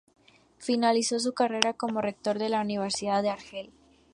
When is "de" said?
2.39-2.49, 3.21-3.29